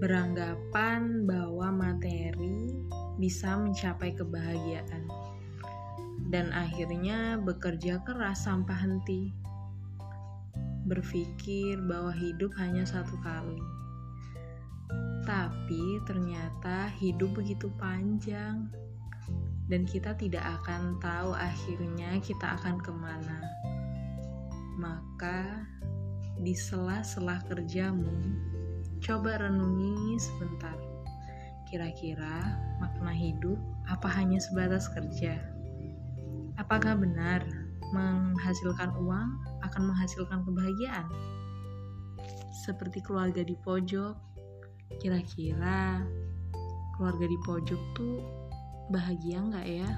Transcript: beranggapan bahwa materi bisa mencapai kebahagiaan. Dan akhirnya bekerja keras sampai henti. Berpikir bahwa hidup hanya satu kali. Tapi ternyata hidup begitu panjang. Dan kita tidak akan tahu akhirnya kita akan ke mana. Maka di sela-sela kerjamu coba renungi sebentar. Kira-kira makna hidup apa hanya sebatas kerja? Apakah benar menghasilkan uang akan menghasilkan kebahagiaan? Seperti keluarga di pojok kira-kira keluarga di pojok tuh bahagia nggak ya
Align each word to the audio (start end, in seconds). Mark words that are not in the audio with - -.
beranggapan 0.00 1.28
bahwa 1.28 1.68
materi 1.68 2.72
bisa 3.20 3.52
mencapai 3.60 4.16
kebahagiaan. 4.16 5.04
Dan 6.32 6.48
akhirnya 6.56 7.36
bekerja 7.36 8.00
keras 8.08 8.48
sampai 8.48 8.72
henti. 8.80 9.22
Berpikir 10.88 11.76
bahwa 11.84 12.16
hidup 12.16 12.48
hanya 12.56 12.88
satu 12.88 13.12
kali. 13.20 13.60
Tapi 15.28 16.00
ternyata 16.08 16.88
hidup 16.96 17.36
begitu 17.36 17.68
panjang. 17.76 18.72
Dan 19.68 19.84
kita 19.84 20.16
tidak 20.16 20.42
akan 20.64 20.96
tahu 20.98 21.36
akhirnya 21.36 22.16
kita 22.24 22.56
akan 22.56 22.80
ke 22.80 22.90
mana. 22.90 23.38
Maka 24.80 25.68
di 26.40 26.56
sela-sela 26.56 27.44
kerjamu 27.44 28.49
coba 29.00 29.40
renungi 29.40 30.20
sebentar. 30.20 30.76
Kira-kira 31.64 32.60
makna 32.82 33.14
hidup 33.14 33.56
apa 33.88 34.06
hanya 34.12 34.36
sebatas 34.36 34.92
kerja? 34.92 35.40
Apakah 36.60 36.98
benar 37.00 37.40
menghasilkan 37.90 38.92
uang 39.00 39.30
akan 39.64 39.82
menghasilkan 39.88 40.44
kebahagiaan? 40.44 41.08
Seperti 42.52 43.00
keluarga 43.00 43.40
di 43.40 43.56
pojok 43.64 44.14
kira-kira 45.00 46.04
keluarga 46.98 47.24
di 47.24 47.38
pojok 47.46 47.80
tuh 47.96 48.20
bahagia 48.92 49.38
nggak 49.40 49.66
ya 49.70 49.90